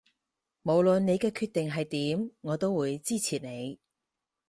[0.63, 3.79] 無論你嘅決定係點我都會支持你